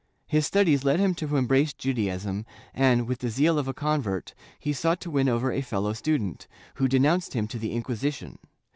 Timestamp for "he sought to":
4.59-5.11